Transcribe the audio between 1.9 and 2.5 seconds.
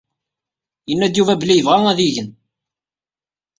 ad igen.